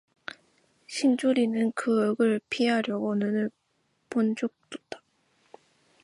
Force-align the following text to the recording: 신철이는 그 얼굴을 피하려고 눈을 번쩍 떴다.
신철이는 0.87 1.73
그 1.75 1.99
얼굴을 2.01 2.41
피하려고 2.49 3.13
눈을 3.13 3.51
번쩍 4.09 4.51
떴다. 4.71 5.03